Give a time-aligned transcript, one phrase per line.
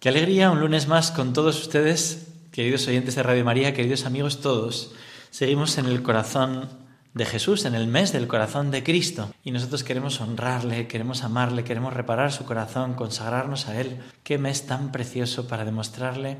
[0.00, 4.40] Qué alegría un lunes más con todos ustedes, queridos oyentes de Radio María, queridos amigos
[4.40, 4.92] todos.
[5.28, 6.70] Seguimos en el corazón
[7.12, 9.30] de Jesús, en el mes del corazón de Cristo.
[9.44, 14.00] Y nosotros queremos honrarle, queremos amarle, queremos reparar su corazón, consagrarnos a Él.
[14.22, 16.38] Qué mes tan precioso para demostrarle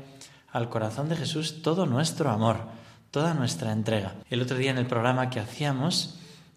[0.51, 2.61] al corazón de Jesús todo nuestro amor,
[3.11, 4.15] toda nuestra entrega.
[4.31, 6.15] El otro día en el programa que hacíamos,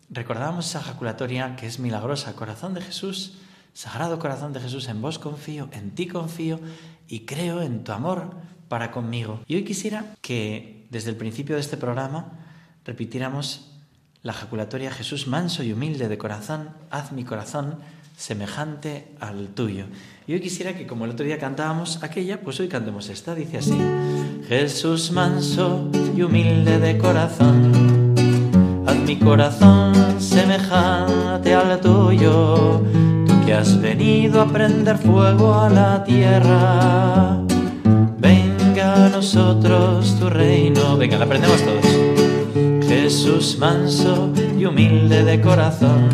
[0.09, 3.35] recordábamos esa ejaculatoria que es milagrosa, corazón de Jesús.
[3.75, 6.61] Sagrado corazón de Jesús, en vos confío, en ti confío
[7.09, 8.31] y creo en tu amor
[8.69, 9.41] para conmigo.
[9.49, 12.39] Y hoy quisiera que desde el principio de este programa
[12.85, 13.73] repitiéramos
[14.23, 17.81] la ejaculatoria Jesús manso y humilde de corazón, haz mi corazón
[18.17, 19.87] semejante al tuyo.
[20.29, 23.35] Y hoy quisiera que como el otro día cantábamos aquella, pues hoy cantemos esta.
[23.35, 23.77] Dice así,
[24.47, 28.15] Jesús manso y humilde de corazón,
[28.87, 32.85] haz mi corazón semejante al tuyo
[33.55, 37.39] has venido a prender fuego a la tierra.
[38.19, 40.97] Venga a nosotros tu reino.
[40.97, 42.87] Venga, la aprendemos todos.
[42.89, 46.09] Jesús manso y humilde de corazón,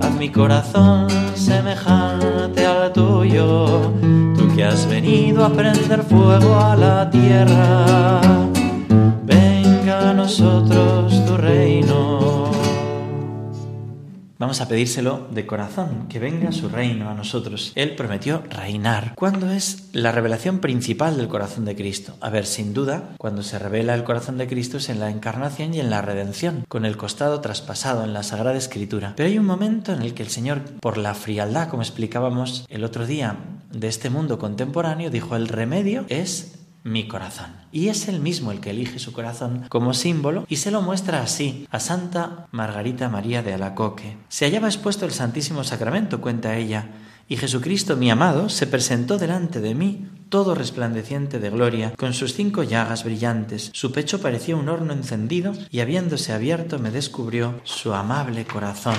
[0.00, 3.92] haz mi corazón semejante al tuyo.
[4.36, 8.20] Tú que has venido a prender fuego a la tierra.
[9.24, 11.09] Venga a nosotros
[14.40, 17.72] Vamos a pedírselo de corazón, que venga su reino a nosotros.
[17.74, 19.12] Él prometió reinar.
[19.14, 22.16] ¿Cuándo es la revelación principal del corazón de Cristo?
[22.22, 25.74] A ver, sin duda, cuando se revela el corazón de Cristo es en la encarnación
[25.74, 29.12] y en la redención, con el costado traspasado en la Sagrada Escritura.
[29.14, 32.84] Pero hay un momento en el que el Señor, por la frialdad, como explicábamos el
[32.84, 33.36] otro día,
[33.70, 37.50] de este mundo contemporáneo, dijo, el remedio es mi corazón.
[37.72, 41.22] Y es él mismo el que elige su corazón como símbolo y se lo muestra
[41.22, 44.16] así a Santa Margarita María de Alacoque.
[44.28, 46.88] Se hallaba expuesto el Santísimo Sacramento, cuenta ella,
[47.28, 52.34] y Jesucristo, mi amado, se presentó delante de mí todo resplandeciente de gloria, con sus
[52.34, 53.70] cinco llagas brillantes.
[53.74, 58.94] Su pecho parecía un horno encendido y habiéndose abierto me descubrió su amable corazón.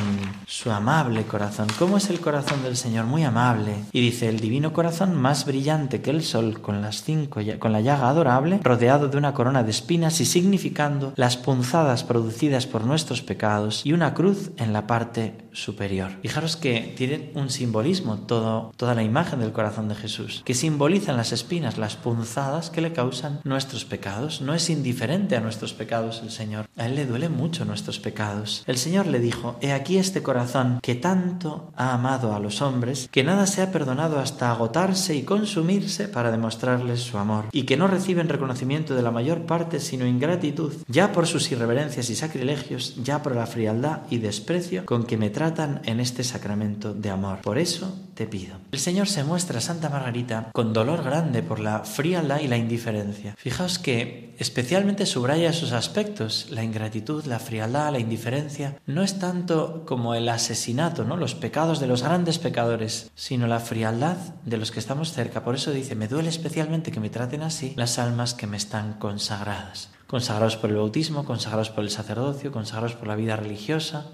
[0.46, 1.68] Su amable corazón.
[1.80, 3.06] ¿Cómo es el corazón del Señor?
[3.06, 3.76] Muy amable.
[3.94, 7.82] Y dice, el divino corazón más brillante que el sol, con las cinco, con la
[7.82, 13.22] llaga adorable, rodeado de una corona de espinas y significando las punzadas producidas por nuestros
[13.22, 16.12] pecados y una cruz en la parte superior.
[16.22, 21.18] Fijaros que tiene un simbolismo todo, toda la imagen del corazón de Jesús, que simbolizan
[21.22, 24.42] las espinas, las punzadas que le causan nuestros pecados.
[24.42, 26.66] No es indiferente a nuestros pecados el Señor.
[26.78, 28.64] A Él le duelen mucho nuestros pecados.
[28.66, 33.08] El Señor le dijo, He aquí este corazón que tanto ha amado a los hombres,
[33.12, 37.78] que nada se ha perdonado hasta agotarse y consumirse para demostrarles su amor, y que
[37.78, 42.96] no reciben reconocimiento de la mayor parte sino ingratitud, ya por sus irreverencias y sacrilegios,
[43.04, 47.42] ya por la frialdad y desprecio con que me tratan en este sacramento de amor.
[47.42, 48.56] Por eso te pido.
[48.72, 51.04] El Señor se muestra a Santa Margarita con dolor
[51.48, 53.36] por la frialdad y la indiferencia.
[53.38, 58.78] Fijaos que especialmente subraya esos aspectos, la ingratitud, la frialdad, la indiferencia.
[58.86, 61.18] No es tanto como el asesinato, ¿no?
[61.18, 65.44] los pecados de los grandes pecadores, sino la frialdad de los que estamos cerca.
[65.44, 68.94] Por eso dice, me duele especialmente que me traten así las almas que me están
[68.94, 69.90] consagradas.
[70.08, 74.06] Consagrados por el bautismo, consagrados por el sacerdocio, consagrados por la vida religiosa.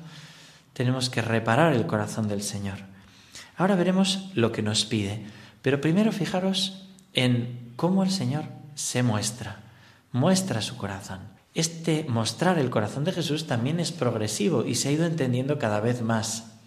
[0.74, 2.80] Tenemos que reparar el corazón del Señor.
[3.56, 5.26] Ahora veremos lo que nos pide.
[5.62, 6.87] Pero primero fijaros
[7.18, 9.64] en cómo el Señor se muestra,
[10.12, 11.20] muestra su corazón.
[11.56, 15.80] Este mostrar el corazón de Jesús también es progresivo y se ha ido entendiendo cada
[15.80, 16.60] vez más.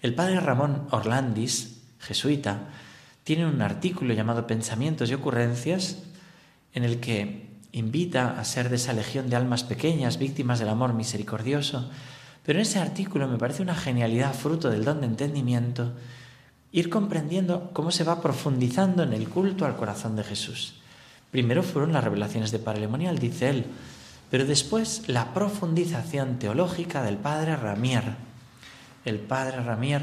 [0.00, 2.68] El padre Ramón Orlandis, jesuita,
[3.24, 6.04] tiene un artículo llamado Pensamientos y ocurrencias
[6.72, 10.94] en el que invita a ser de esa legión de almas pequeñas, víctimas del amor
[10.94, 11.90] misericordioso.
[12.44, 15.94] Pero en ese artículo me parece una genialidad, fruto del don de entendimiento,
[16.76, 20.74] ir comprendiendo cómo se va profundizando en el culto al corazón de Jesús.
[21.30, 23.64] Primero fueron las revelaciones de Paralemonial, dice él,
[24.30, 28.16] pero después la profundización teológica del padre Ramier.
[29.06, 30.02] El padre Ramier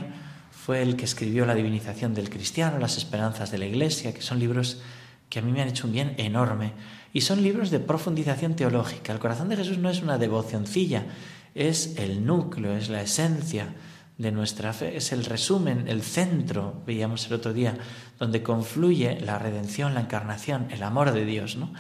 [0.50, 4.40] fue el que escribió La divinización del cristiano, Las esperanzas de la iglesia, que son
[4.40, 4.82] libros
[5.30, 6.74] que a mí me han hecho un bien enorme.
[7.14, 9.14] Y son libros de profundización teológica.
[9.14, 11.06] El corazón de Jesús no es una devocioncilla,
[11.54, 13.76] es el núcleo, es la esencia
[14.18, 17.78] de nuestra fe, es el resumen, el centro, veíamos el otro día,
[18.20, 21.56] donde confluye la redención, la encarnación, el amor de Dios.
[21.56, 21.74] ¿no?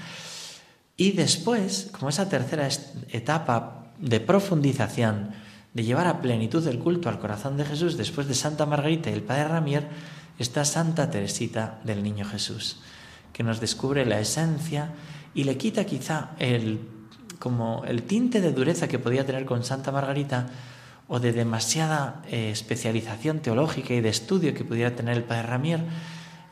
[0.98, 2.68] Y después, como esa tercera
[3.10, 5.32] etapa de profundización,
[5.74, 9.14] de llevar a plenitud el culto al corazón de Jesús, después de Santa Margarita y
[9.14, 9.88] el Padre Ramier,
[10.38, 12.80] está Santa Teresita del Niño Jesús,
[13.32, 14.92] que nos descubre la esencia
[15.34, 16.80] y le quita quizá el,
[17.40, 20.48] como el tinte de dureza que podía tener con Santa Margarita
[21.08, 25.82] o de demasiada eh, especialización teológica y de estudio que pudiera tener el Padre Ramier,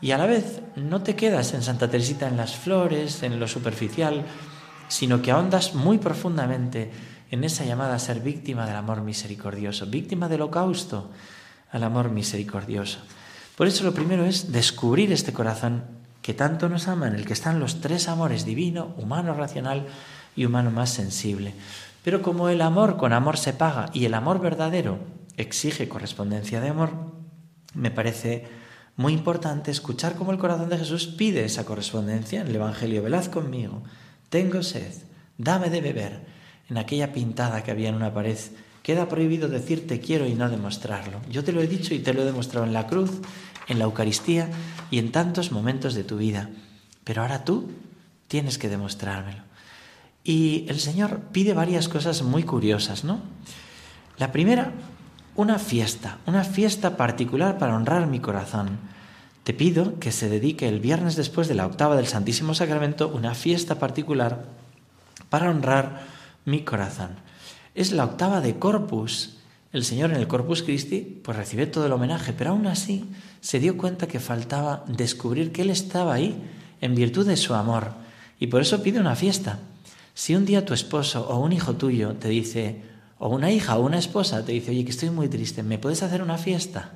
[0.02, 3.48] y a la vez no te quedas en Santa Teresita en las flores, en lo
[3.48, 4.26] superficial,
[4.88, 6.92] sino que ahondas muy profundamente
[7.30, 11.12] en esa llamada a ser víctima del amor misericordioso, víctima del holocausto
[11.72, 13.00] al amor misericordioso.
[13.56, 15.84] Por eso lo primero es descubrir este corazón
[16.22, 19.88] que tanto nos ama, en el que están los tres amores, divino, humano, racional
[20.36, 21.54] y humano más sensible.
[22.04, 25.00] Pero como el amor con amor se paga y el amor verdadero
[25.38, 26.92] exige correspondencia de amor,
[27.74, 28.48] me parece
[28.96, 33.04] muy importante escuchar cómo el corazón de Jesús pide esa correspondencia en el Evangelio.
[33.04, 33.84] Velad conmigo,
[34.30, 34.94] tengo sed,
[35.38, 36.42] dame de beber.
[36.70, 38.38] En aquella pintada que había en una pared,
[38.82, 41.22] queda prohibido decir te quiero y no demostrarlo.
[41.30, 43.22] Yo te lo he dicho y te lo he demostrado en la cruz,
[43.68, 44.50] en la Eucaristía
[44.90, 46.50] y en tantos momentos de tu vida.
[47.04, 47.72] Pero ahora tú
[48.28, 49.51] tienes que demostrármelo.
[50.24, 53.20] Y el Señor pide varias cosas muy curiosas, ¿no?
[54.18, 54.72] La primera,
[55.36, 58.78] una fiesta, una fiesta particular para honrar mi corazón.
[59.44, 63.34] Te pido que se dedique el viernes después de la octava del Santísimo Sacramento una
[63.34, 64.46] fiesta particular
[65.30, 66.04] para honrar
[66.46, 67.12] mi corazón.
[67.74, 69.38] Es la octava de Corpus.
[69.74, 73.10] El Señor en el Corpus Christi pues recibe todo el homenaje, pero aún así
[73.40, 76.40] se dio cuenta que faltaba descubrir que Él estaba ahí
[76.82, 77.94] en virtud de su amor
[78.40, 79.60] y por eso pide una fiesta.
[80.14, 82.82] Si un día tu esposo o un hijo tuyo te dice,
[83.18, 86.04] o una hija o una esposa te dice, oye, que estoy muy triste, ¿me puedes
[86.04, 86.92] hacer una fiesta?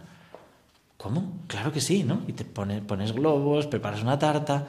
[0.97, 1.43] ¿Cómo?
[1.47, 2.23] Claro que sí, ¿no?
[2.27, 4.65] Y te pones, globos, preparas una tarta.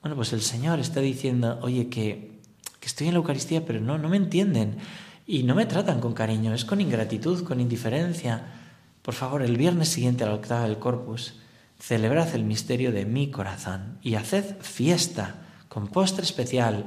[0.00, 2.40] Bueno, pues el Señor está diciendo, oye, que,
[2.80, 4.78] que estoy en la Eucaristía, pero no, no me entienden
[5.26, 8.46] y no me tratan con cariño, es con ingratitud, con indiferencia.
[9.02, 11.34] Por favor, el viernes siguiente a la octava del Corpus,
[11.78, 16.86] celebrad el misterio de mi corazón y haced fiesta con postre especial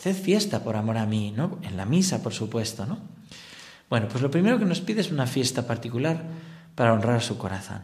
[0.00, 1.58] Haced fiesta por amor a mí, ¿no?
[1.62, 2.98] En la misa, por supuesto, ¿no?
[3.90, 6.24] Bueno, pues lo primero que nos pide es una fiesta particular
[6.74, 7.82] para honrar su corazón.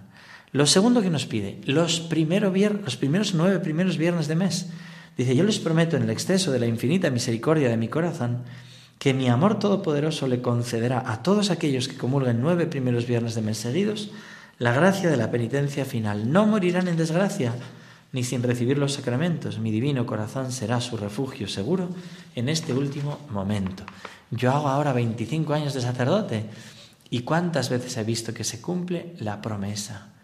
[0.53, 2.51] Lo segundo que nos pide, los, primero
[2.83, 4.71] los primeros nueve primeros viernes de mes.
[5.19, 8.45] Dice, yo les prometo en el exceso de la infinita misericordia de mi corazón
[8.99, 13.43] que mi amor todopoderoso le concederá a todos aquellos que comulguen nueve primeros viernes de
[13.43, 14.09] mes seguidos
[14.59, 16.33] la gracia de la penitencia final.
[16.33, 17.53] No morirán en desgracia,
[18.17, 19.59] ni sin recibir los sacramentos.
[19.59, 21.91] Mi divino corazón será su refugio seguro
[22.35, 23.85] en este último momento.
[24.31, 26.47] Yo hago ahora 25 años de sacerdote
[27.11, 30.15] y cuántas veces he visto que se cumple la promesa,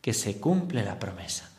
[0.00, 1.50] que se cumple la promesa.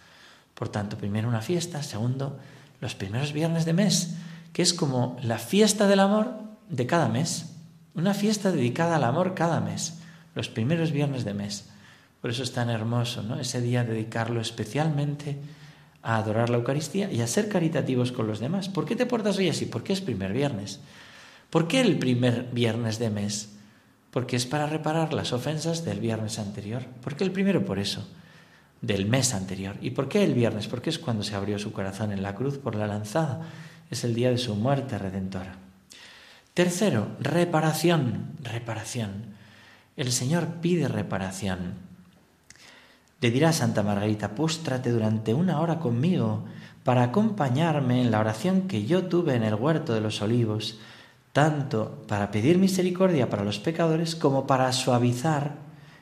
[0.56, 2.40] Por tanto, primero una fiesta, segundo,
[2.82, 4.16] los primeros viernes de mes,
[4.52, 6.34] que es como la fiesta del amor
[6.70, 7.54] de cada mes,
[7.94, 10.00] una fiesta dedicada al amor cada mes,
[10.34, 11.66] los primeros viernes de mes.
[12.20, 13.40] Por eso es tan hermoso, ¿no?
[13.40, 15.38] Ese día dedicarlo especialmente
[16.04, 18.68] a adorar la Eucaristía y a ser caritativos con los demás.
[18.68, 19.66] ¿Por qué te portas hoy así?
[19.66, 20.82] Porque es primer viernes.
[21.50, 23.54] ¿Por qué el primer viernes de mes?
[24.12, 26.84] Porque es para reparar las ofensas del viernes anterior.
[27.02, 27.66] ¿Por qué el primero?
[27.66, 28.08] Por eso,
[28.82, 29.78] del mes anterior.
[29.82, 30.68] ¿Y por qué el viernes?
[30.68, 33.42] Porque es cuando se abrió su corazón en la cruz por la lanzada.
[33.90, 35.56] Es el día de su muerte redentora.
[36.54, 38.34] Tercero, reparación.
[38.44, 39.34] Reparación.
[39.96, 41.93] El Señor pide reparación.
[43.24, 46.44] Le dirá Santa Margarita, póstrate durante una hora conmigo
[46.84, 50.78] para acompañarme en la oración que yo tuve en el huerto de los olivos,
[51.32, 55.56] tanto para pedir misericordia para los pecadores como para suavizar,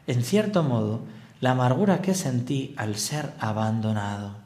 [0.08, 1.02] en cierto modo,
[1.42, 4.38] la amargura que sentí al ser abandonado,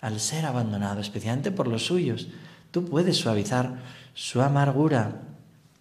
[0.00, 2.26] al ser abandonado, especialmente por los suyos.
[2.72, 3.78] Tú puedes suavizar
[4.14, 5.12] su amargura,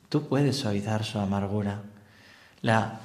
[0.09, 1.81] tú puedes suavizar su amargura.
[2.61, 2.99] La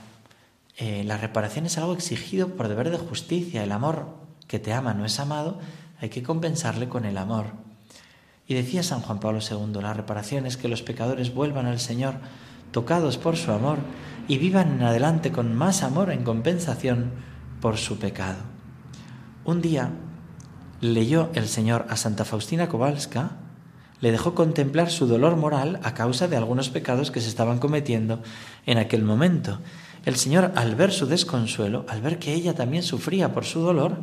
[0.77, 3.63] eh, la reparación es algo exigido por deber de justicia.
[3.63, 4.17] El amor
[4.49, 5.59] que te ama no es amado,
[6.01, 7.47] hay que compensarle con el amor.
[8.47, 12.17] Y decía San Juan Pablo II, la reparación es que los pecadores vuelvan al Señor
[12.73, 13.79] tocados por su amor
[14.29, 17.13] y vivan en adelante con más amor en compensación
[17.61, 18.39] por su pecado.
[19.45, 19.93] Un día
[20.81, 23.39] leyó el Señor a Santa Faustina Kowalska,
[24.01, 28.23] le dejó contemplar su dolor moral a causa de algunos pecados que se estaban cometiendo
[28.67, 29.61] en aquel momento
[30.05, 33.99] el Señor, al ver su desconsuelo, al ver que ella también sufría por su dolor,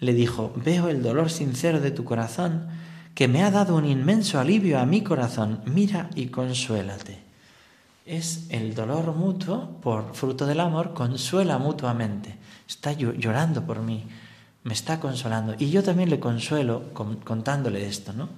[0.00, 2.66] le dijo, veo el dolor sincero de tu corazón,
[3.14, 7.18] que me ha dado un inmenso alivio a mi corazón, mira y consuélate.
[8.06, 14.06] Es el dolor mutuo por fruto del amor, consuela mutuamente, está llorando por mí,
[14.64, 15.54] me está consolando.
[15.58, 18.28] Y yo también le consuelo contándole esto, ¿no?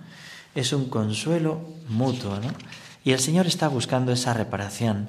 [0.54, 2.50] Es un consuelo mutuo, ¿no?
[3.04, 5.08] Y el Señor está buscando esa reparación.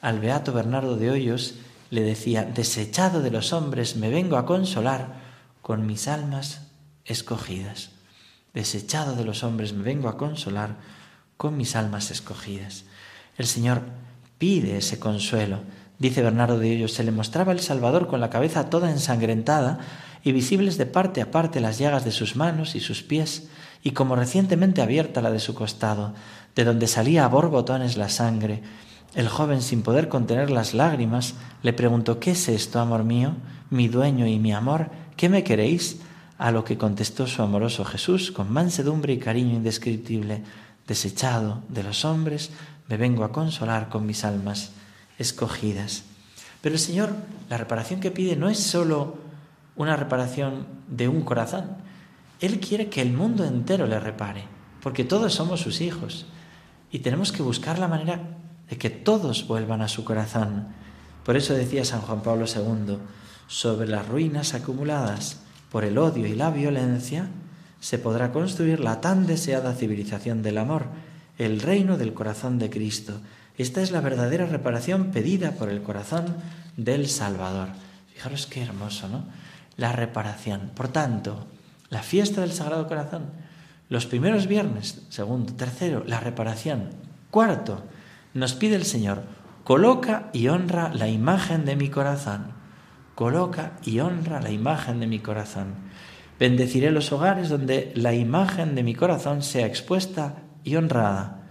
[0.00, 1.56] Al beato Bernardo de Hoyos
[1.90, 5.20] le decía, desechado de los hombres, me vengo a consolar
[5.60, 6.68] con mis almas
[7.04, 7.90] escogidas.
[8.54, 10.76] Desechado de los hombres, me vengo a consolar
[11.36, 12.84] con mis almas escogidas.
[13.36, 13.82] El Señor
[14.38, 15.60] pide ese consuelo.
[15.98, 19.80] Dice Bernardo de Hoyos, se le mostraba el Salvador con la cabeza toda ensangrentada
[20.22, 23.48] y visibles de parte a parte las llagas de sus manos y sus pies,
[23.82, 26.14] y como recientemente abierta la de su costado,
[26.54, 28.62] de donde salía a borbotones la sangre.
[29.14, 33.34] El joven, sin poder contener las lágrimas, le preguntó ¿Qué es esto, amor mío,
[33.68, 34.90] mi dueño y mi amor?
[35.16, 35.98] ¿Qué me queréis?
[36.38, 40.42] A lo que contestó su amoroso Jesús con mansedumbre y cariño indescriptible,
[40.86, 42.50] desechado de los hombres,
[42.88, 44.70] me vengo a consolar con mis almas
[45.18, 46.04] escogidas.
[46.62, 47.10] Pero el Señor,
[47.48, 49.18] la reparación que pide no es sólo
[49.76, 51.76] una reparación de un corazón.
[52.40, 54.44] Él quiere que el mundo entero le repare,
[54.82, 56.26] porque todos somos sus hijos.
[56.90, 58.39] Y tenemos que buscar la manera
[58.70, 60.68] de que todos vuelvan a su corazón.
[61.24, 62.98] Por eso decía San Juan Pablo II,
[63.48, 67.28] sobre las ruinas acumuladas por el odio y la violencia,
[67.80, 70.86] se podrá construir la tan deseada civilización del amor,
[71.38, 73.20] el reino del corazón de Cristo.
[73.58, 76.36] Esta es la verdadera reparación pedida por el corazón
[76.76, 77.68] del Salvador.
[78.14, 79.24] Fijaros qué hermoso, ¿no?
[79.80, 80.70] la reparación.
[80.74, 81.46] Por tanto,
[81.88, 83.30] la fiesta del Sagrado Corazón,
[83.88, 86.90] los primeros viernes, segundo, tercero, la reparación.
[87.30, 87.82] Cuarto,
[88.34, 89.22] nos pide el Señor,
[89.64, 92.52] coloca y honra la imagen de mi corazón.
[93.14, 95.74] Coloca y honra la imagen de mi corazón.
[96.38, 101.42] Bendeciré los hogares donde la imagen de mi corazón sea expuesta y honrada.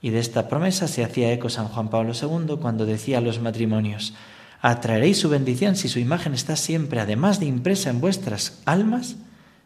[0.00, 3.40] Y de esta promesa se hacía eco San Juan Pablo II cuando decía a los
[3.40, 4.14] matrimonios,
[4.60, 9.16] atraeréis su bendición si su imagen está siempre, además de impresa en vuestras almas,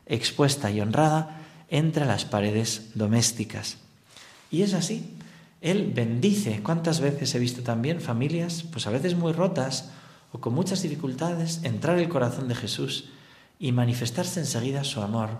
[0.06, 3.78] expuesta y honrada entre las paredes domésticas.
[4.50, 5.14] Y es así.
[5.64, 6.62] Él bendice.
[6.62, 9.88] ¿Cuántas veces he visto también familias, pues a veces muy rotas
[10.30, 13.06] o con muchas dificultades, entrar el corazón de Jesús
[13.58, 15.30] y manifestarse enseguida su amor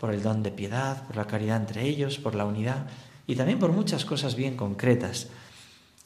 [0.00, 2.88] por el don de piedad, por la caridad entre ellos, por la unidad
[3.28, 5.28] y también por muchas cosas bien concretas.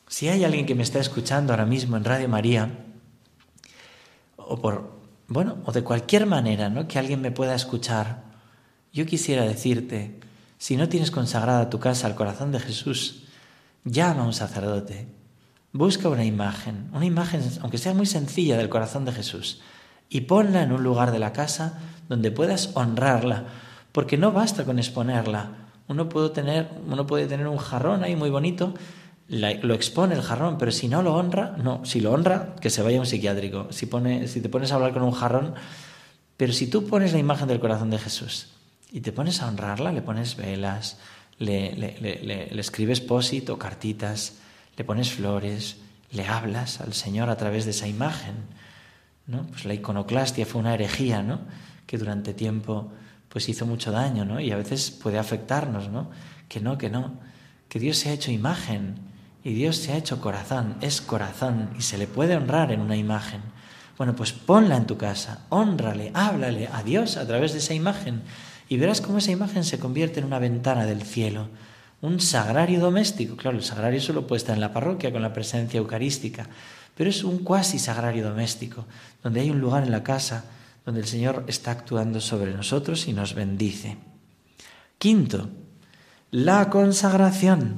[0.06, 2.84] Si hay alguien que me está escuchando ahora mismo en Radio María,
[4.36, 6.86] o por, bueno, o de cualquier manera, ¿no?
[6.88, 8.22] Que alguien me pueda escuchar.
[8.92, 10.20] Yo quisiera decirte,
[10.58, 13.22] si no tienes consagrada tu casa al corazón de Jesús,
[13.84, 15.08] llama a un sacerdote,
[15.72, 19.60] busca una imagen, una imagen, aunque sea muy sencilla, del corazón de Jesús,
[20.08, 23.46] y ponla en un lugar de la casa donde puedas honrarla,
[23.92, 25.50] porque no basta con exponerla.
[25.88, 28.74] Uno puede tener, uno puede tener un jarrón ahí muy bonito,
[29.28, 32.82] lo expone el jarrón, pero si no lo honra, no, si lo honra, que se
[32.82, 33.68] vaya a un psiquiátrico.
[33.70, 35.54] Si, te pones a hablar con un jarrón,
[36.36, 38.48] pero si tú pones la imagen del corazón de Jesús
[38.90, 40.98] y te pones a honrarla, le pones velas,
[41.42, 44.38] le, escribes posit o cartitas,
[44.76, 45.76] le pones flores,
[46.12, 48.34] le hablas al Señor a través de esa imagen.
[49.26, 49.46] ¿no?
[49.46, 51.40] Pues la iconoclastia fue una herejía, ¿no?
[51.86, 52.92] Que durante tiempo
[53.28, 54.40] pues hizo mucho daño, ¿no?
[54.40, 56.10] Y a veces puede afectarnos, ¿no?
[56.48, 57.14] Que no, que no,
[57.68, 58.96] que Dios se ha hecho imagen
[59.42, 62.96] y Dios se ha hecho corazón, es corazón y se le puede honrar en una
[62.96, 63.40] imagen.
[63.96, 68.22] Bueno, pues ponla en tu casa, honrale, háblale a Dios a través de esa imagen
[68.72, 71.48] y verás cómo esa imagen se convierte en una ventana del cielo,
[72.00, 73.36] un sagrario doméstico.
[73.36, 76.48] Claro, el sagrario solo puede estar en la parroquia con la presencia eucarística,
[76.96, 78.86] pero es un cuasi sagrario doméstico,
[79.22, 80.46] donde hay un lugar en la casa
[80.86, 83.98] donde el Señor está actuando sobre nosotros y nos bendice.
[84.96, 85.50] Quinto,
[86.30, 87.76] la consagración.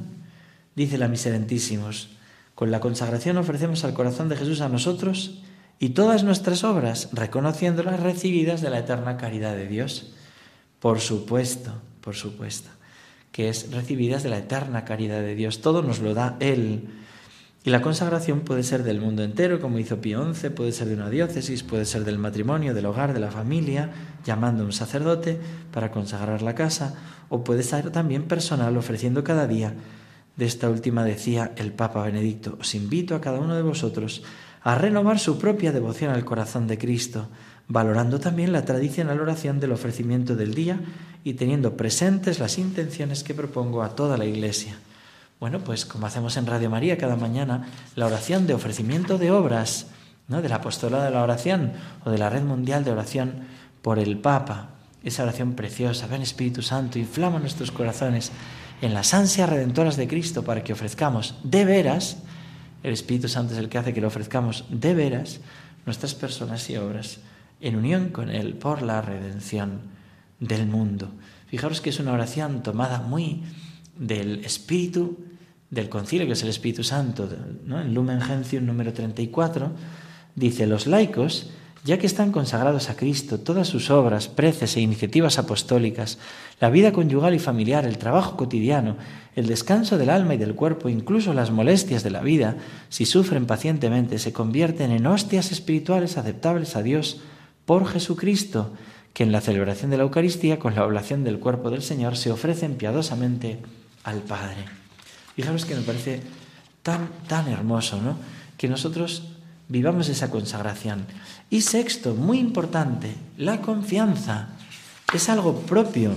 [0.77, 2.11] Dice la Miserentísimos,
[2.55, 5.43] con la consagración ofrecemos al corazón de Jesús a nosotros
[5.81, 10.15] y todas nuestras obras, reconociéndolas recibidas de la eterna caridad de Dios.
[10.85, 11.73] Por supuesto,
[12.03, 12.69] por supuesto,
[13.33, 15.63] que es recibidas de la eterna caridad de Dios.
[15.63, 16.91] Todo nos lo da Él.
[17.65, 20.95] Y la consagración puede ser del mundo entero, como hizo Pío XI, puede ser de
[20.97, 23.93] una diócesis, puede ser del matrimonio, del hogar, de la familia,
[24.27, 25.41] llamando a un sacerdote
[25.73, 26.95] para consagrar la casa,
[27.31, 29.73] o puede ser también personal, ofreciendo cada día
[30.37, 34.23] de esta última decía el Papa Benedicto, os invito a cada uno de vosotros
[34.61, 37.29] a renovar su propia devoción al corazón de Cristo,
[37.69, 40.81] valorando también la tradicional oración del ofrecimiento del día
[41.23, 44.77] y teniendo presentes las intenciones que propongo a toda la Iglesia.
[45.41, 47.67] Bueno, pues como hacemos en Radio María cada mañana,
[47.97, 49.87] la oración de ofrecimiento de obras,
[50.29, 50.43] ¿no?
[50.43, 51.73] Del apostolado de la oración
[52.05, 53.45] o de la red mundial de oración
[53.83, 54.71] por el Papa.
[55.03, 58.33] Esa oración preciosa, ven Espíritu Santo, inflama nuestros corazones
[58.81, 62.19] en las ansias redentoras de Cristo para que ofrezcamos de veras,
[62.83, 65.41] el Espíritu Santo es el que hace que lo ofrezcamos de veras,
[65.87, 67.19] nuestras personas y obras
[67.61, 69.81] en unión con Él por la redención
[70.41, 71.11] del mundo.
[71.47, 73.43] Fijaros que es una oración tomada muy
[73.97, 75.19] del Espíritu
[75.71, 77.29] del concilio, que es el Espíritu Santo,
[77.65, 77.81] ¿no?
[77.81, 79.73] en Lumen Gentium número 34,
[80.35, 81.51] dice, los laicos,
[81.85, 86.19] ya que están consagrados a Cristo, todas sus obras, preces e iniciativas apostólicas,
[86.59, 88.97] la vida conyugal y familiar, el trabajo cotidiano,
[89.37, 92.57] el descanso del alma y del cuerpo, incluso las molestias de la vida,
[92.89, 97.21] si sufren pacientemente, se convierten en hostias espirituales aceptables a Dios
[97.67, 98.73] por Jesucristo,
[99.13, 102.31] que en la celebración de la Eucaristía, con la oblación del cuerpo del Señor, se
[102.31, 103.61] ofrecen piadosamente
[104.03, 104.65] al Padre.
[105.37, 106.21] Fijaros que me parece
[106.83, 108.17] tan, tan hermoso, ¿no?
[108.57, 109.23] Que nosotros
[109.69, 111.07] vivamos esa consagración.
[111.49, 114.49] Y sexto, muy importante, la confianza.
[115.13, 116.13] Es algo propio,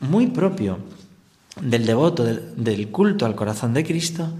[0.00, 0.78] muy propio
[1.60, 4.30] del devoto, del, del culto al corazón de Cristo,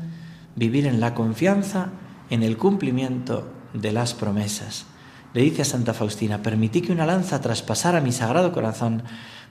[0.57, 1.90] vivir en la confianza
[2.30, 4.87] en el cumplimiento de las promesas.
[5.32, 9.02] Le dice a Santa Faustina, permití que una lanza traspasara mi sagrado corazón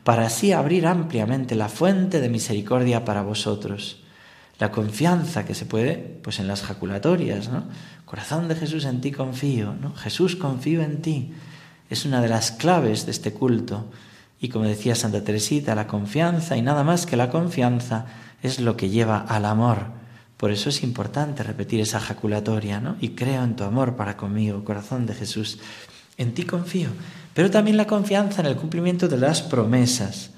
[0.03, 4.01] para así abrir ampliamente la fuente de misericordia para vosotros.
[4.59, 7.63] La confianza que se puede, pues en las jaculatorias, ¿no?
[8.03, 9.95] Corazón de Jesús, en ti confío, ¿no?
[9.95, 11.33] Jesús, confío en ti.
[11.89, 13.85] Es una de las claves de este culto.
[14.41, 18.05] Y como decía Santa Teresita, la confianza y nada más que la confianza
[18.41, 19.98] es lo que lleva al amor.
[20.39, 22.95] Por eso es importante repetir esa jaculatoria, ¿no?
[23.01, 25.59] Y creo en tu amor para conmigo, corazón de Jesús.
[26.15, 26.87] En ti confío.
[27.33, 30.29] Pero también la confianza en el cumplimiento de las promesas.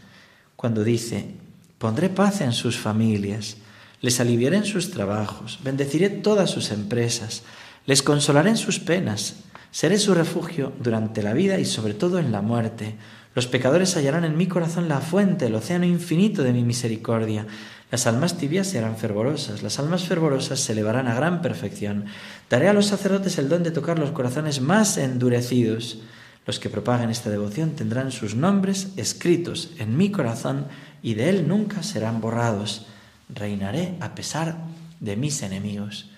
[0.56, 1.36] Cuando dice,
[1.78, 3.58] pondré paz en sus familias,
[4.02, 7.44] les aliviaré en sus trabajos, bendeciré todas sus empresas,
[7.86, 9.36] les consolaré en sus penas,
[9.70, 12.96] seré su refugio durante la vida y sobre todo en la muerte.
[13.36, 17.46] Los pecadores hallarán en mi corazón la fuente, el océano infinito de mi misericordia.
[17.92, 22.06] Las almas tibias serán fervorosas, las almas fervorosas se elevarán a gran perfección.
[22.50, 26.00] Daré a los sacerdotes el don de tocar los corazones más endurecidos.
[26.46, 30.68] Los que propaguen esta devoción tendrán sus nombres escritos en mi corazón
[31.04, 32.88] y de él nunca serán borrados
[33.34, 34.56] reinaré a pesar
[35.00, 36.10] de mis enemigos.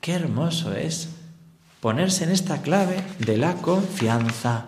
[0.00, 1.10] Qué hermoso es
[1.80, 4.66] ponerse en esta clave de la confianza.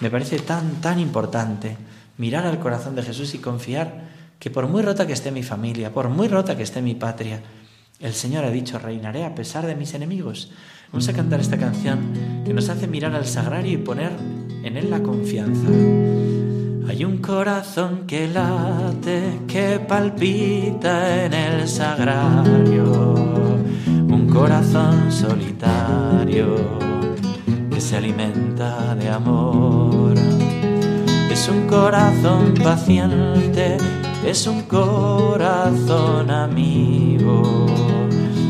[0.00, 1.76] Me parece tan, tan importante
[2.18, 4.11] mirar al corazón de Jesús y confiar
[4.42, 7.40] que por muy rota que esté mi familia, por muy rota que esté mi patria,
[8.00, 10.50] el Señor ha dicho, reinaré a pesar de mis enemigos.
[10.90, 14.10] Vamos a cantar esta canción que nos hace mirar al sagrario y poner
[14.64, 15.68] en él la confianza.
[16.88, 23.14] Hay un corazón que late, que palpita en el sagrario,
[23.86, 26.56] un corazón solitario
[27.70, 30.14] que se alimenta de amor.
[31.30, 33.76] Es un corazón paciente,
[34.24, 37.66] es un corazón amigo,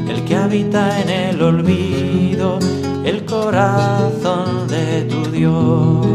[0.09, 2.59] el que habita en el olvido,
[3.05, 6.13] el corazón de tu Dios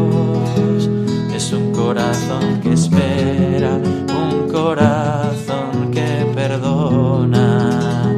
[1.87, 8.13] corazón que espera, un corazón que perdona,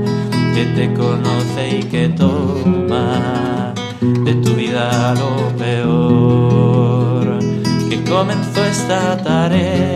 [0.56, 7.40] que te conoce y que toma de tu vida lo peor.
[7.90, 9.89] Que comenzó esta tarea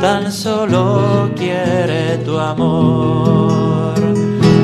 [0.00, 3.68] tan solo quiere tu amor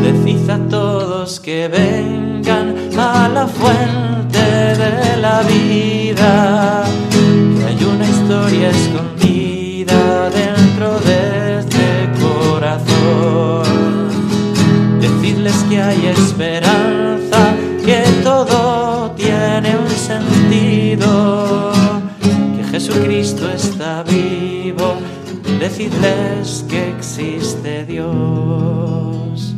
[0.04, 8.68] Decid a todos que vengan a la fuente de la vida, que hay una historia
[8.68, 11.86] escondida dentro de este
[12.20, 13.64] corazón.
[15.00, 17.54] Decidles que hay esperanza,
[17.86, 21.72] que todo tiene un sentido,
[22.56, 24.02] que Jesucristo está
[25.60, 29.54] Decidles que existe Dios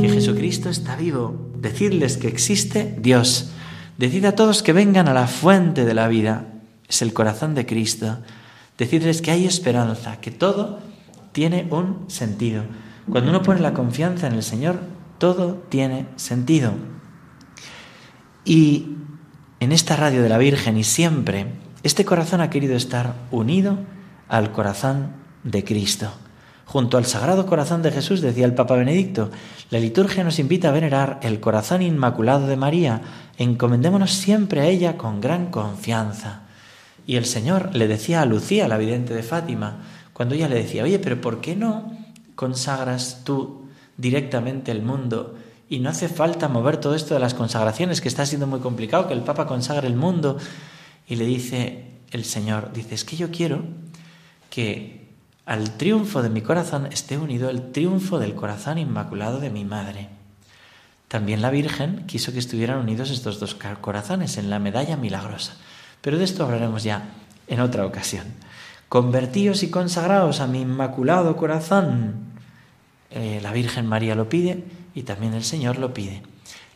[0.00, 1.52] que Jesucristo está vivo.
[1.56, 3.50] Decidles que existe Dios.
[3.96, 6.46] Decid a todos que vengan a la fuente de la vida.
[6.88, 8.18] Es el corazón de Cristo.
[8.76, 10.80] Decidles que hay esperanza, que todo
[11.30, 12.64] tiene un sentido.
[13.08, 14.80] Cuando uno pone la confianza en el Señor,
[15.18, 16.72] todo tiene sentido.
[18.44, 18.96] Y
[19.60, 21.46] en esta radio de la Virgen y siempre,
[21.84, 23.78] este corazón ha querido estar unido
[24.28, 25.12] al corazón
[25.42, 26.10] de Cristo.
[26.68, 29.30] Junto al Sagrado Corazón de Jesús, decía el Papa Benedicto,
[29.70, 33.00] la liturgia nos invita a venerar el corazón inmaculado de María.
[33.38, 36.42] Encomendémonos siempre a ella con gran confianza.
[37.06, 39.78] Y el Señor le decía a Lucía, la vidente de Fátima,
[40.12, 41.90] cuando ella le decía, oye, pero ¿por qué no
[42.34, 45.36] consagras tú directamente el mundo
[45.70, 49.08] y no hace falta mover todo esto de las consagraciones, que está siendo muy complicado,
[49.08, 50.36] que el Papa consagre el mundo?
[51.06, 53.62] Y le dice el Señor, dice, es que yo quiero
[54.50, 55.08] que
[55.46, 60.08] al triunfo de mi corazón esté unido el triunfo del corazón inmaculado de mi madre.
[61.08, 65.54] También la Virgen quiso que estuvieran unidos estos dos corazones en la medalla milagrosa.
[66.02, 67.14] Pero de esto hablaremos ya
[67.46, 68.26] en otra ocasión.
[68.88, 72.14] Convertíos y consagraos a mi inmaculado corazón.
[73.10, 76.22] Eh, la Virgen María lo pide y también el Señor lo pide.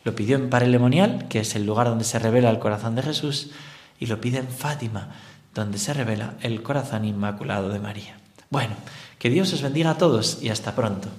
[0.03, 3.51] Lo pidió en Parelemonial, que es el lugar donde se revela el corazón de Jesús,
[3.99, 5.11] y lo pide en Fátima,
[5.53, 8.17] donde se revela el corazón inmaculado de María.
[8.49, 8.75] Bueno,
[9.19, 11.09] que Dios os bendiga a todos y hasta pronto.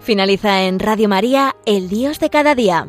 [0.00, 2.88] Finaliza en Radio María, El Dios de cada día.